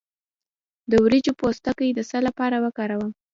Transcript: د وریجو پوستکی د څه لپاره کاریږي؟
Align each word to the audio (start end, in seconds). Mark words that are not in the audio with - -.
د 0.91 0.93
وریجو 1.03 1.37
پوستکی 1.39 1.89
د 1.93 1.99
څه 2.09 2.17
لپاره 2.27 2.55
کاریږي؟ 2.77 3.09